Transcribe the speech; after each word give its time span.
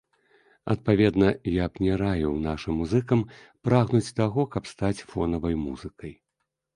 Адпаведна, 0.73 1.27
я 1.55 1.65
б 1.75 1.83
не 1.87 1.97
раіў 2.01 2.33
нашым 2.45 2.79
музыкам 2.83 3.21
прагнуць 3.69 4.13
таго, 4.21 4.47
каб 4.57 4.63
стаць 4.73 5.05
фонавай 5.13 5.55
музыкай. 5.67 6.11